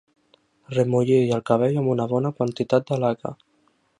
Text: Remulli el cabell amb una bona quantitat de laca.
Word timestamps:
Remulli 0.75 1.17
el 1.35 1.43
cabell 1.51 1.77
amb 1.83 1.93
una 1.95 2.09
bona 2.15 2.33
quantitat 2.39 2.91
de 2.93 3.01
laca. 3.07 3.37